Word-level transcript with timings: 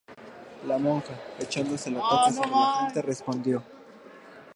la 0.65 0.79
monja, 0.79 1.13
echándose 1.37 1.91
la 1.91 1.99
toca 1.99 2.31
sobre 2.31 2.49
la 2.49 2.75
frente, 2.79 3.01
respondió: 3.03 3.63